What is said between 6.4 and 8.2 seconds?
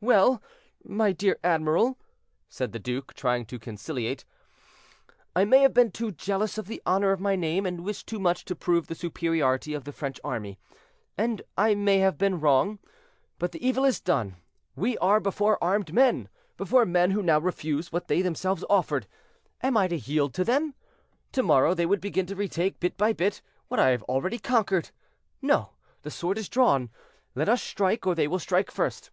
of the honor of my name, and wished too